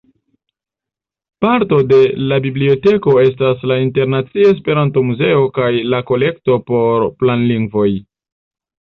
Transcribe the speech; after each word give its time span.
Parto 1.45 1.77
de 1.91 1.99
la 2.31 2.39
biblioteko 2.47 3.15
estas 3.25 3.67
la 3.73 3.79
Internacia 3.83 4.57
Esperanto-Muzeo 4.57 5.47
kaj 5.61 5.71
la 5.95 6.05
Kolekto 6.11 6.61
por 6.73 7.11
Planlingvoj. 7.23 7.89